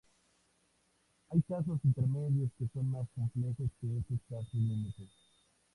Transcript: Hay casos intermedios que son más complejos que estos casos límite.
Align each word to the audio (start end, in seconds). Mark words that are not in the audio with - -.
Hay 1.29 1.43
casos 1.43 1.79
intermedios 1.83 2.49
que 2.57 2.67
son 2.73 2.89
más 2.89 3.07
complejos 3.13 3.69
que 3.79 3.97
estos 3.99 4.19
casos 4.27 4.55
límite. 4.55 5.03